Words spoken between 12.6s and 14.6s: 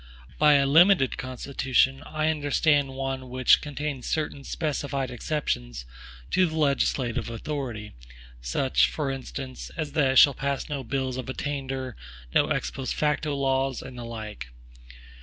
post facto laws, and the like.